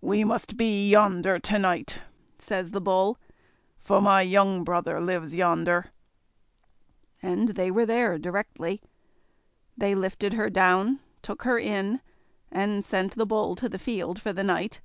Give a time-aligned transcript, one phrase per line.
[0.00, 2.02] "We must be yonder to night,"
[2.36, 3.16] says the Bull,
[3.78, 5.92] "for my young brother lives yonder;"
[7.22, 8.82] and they were there directly.
[9.78, 12.00] They lifted her down, took her in,
[12.50, 14.80] and sent the Bull to the field for the night.